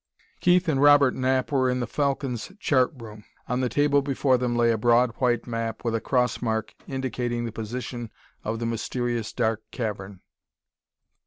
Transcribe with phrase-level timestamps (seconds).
[0.39, 3.23] Keith and Robert Knapp were in the Falcon's chart room.
[3.47, 7.45] On the table before them lay a broad white map with a cross mark indicating
[7.45, 8.09] the position
[8.43, 10.21] of the mysterious dark cavern.